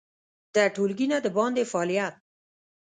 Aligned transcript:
د 0.55 0.57
ټولګي 0.75 1.05
نه 1.11 1.17
د 1.25 1.27
باندې 1.37 1.63
فعالیت 1.71 2.15